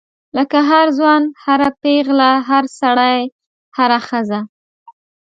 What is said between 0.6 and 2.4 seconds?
هر ځوان هر پیغله